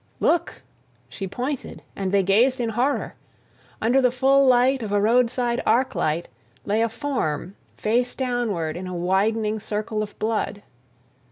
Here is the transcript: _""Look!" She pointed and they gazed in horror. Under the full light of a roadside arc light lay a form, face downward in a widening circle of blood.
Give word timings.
_""Look!" 0.19 0.63
She 1.09 1.27
pointed 1.27 1.83
and 1.95 2.11
they 2.11 2.23
gazed 2.23 2.59
in 2.59 2.69
horror. 2.69 3.13
Under 3.83 4.01
the 4.01 4.09
full 4.09 4.47
light 4.47 4.81
of 4.81 4.91
a 4.91 4.99
roadside 4.99 5.61
arc 5.63 5.93
light 5.93 6.27
lay 6.65 6.81
a 6.81 6.89
form, 6.89 7.55
face 7.77 8.15
downward 8.15 8.75
in 8.75 8.87
a 8.87 8.95
widening 8.95 9.59
circle 9.59 10.01
of 10.01 10.17
blood. 10.17 10.63